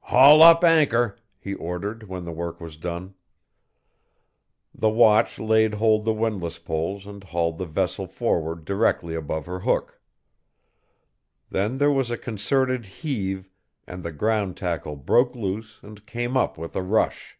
"Haul 0.00 0.42
up 0.42 0.64
anchor," 0.64 1.16
he 1.38 1.54
ordered 1.54 2.08
when 2.08 2.24
the 2.24 2.32
work 2.32 2.60
was 2.60 2.76
done. 2.76 3.14
The 4.74 4.88
watch 4.88 5.38
laid 5.38 5.74
hold 5.74 6.04
the 6.04 6.12
windlass 6.12 6.58
poles 6.58 7.06
and 7.06 7.22
hauled 7.22 7.58
the 7.58 7.66
vessel 7.66 8.08
forward 8.08 8.64
directly 8.64 9.14
above 9.14 9.46
her 9.46 9.60
hook. 9.60 10.00
Then 11.50 11.78
there 11.78 11.92
was 11.92 12.10
a 12.10 12.18
concerted 12.18 12.84
heave 12.84 13.48
and 13.86 14.02
the 14.02 14.10
ground 14.10 14.56
tackle 14.56 14.96
broke 14.96 15.36
loose 15.36 15.78
and 15.84 16.04
came 16.04 16.36
up 16.36 16.58
with 16.58 16.74
a 16.74 16.82
rush. 16.82 17.38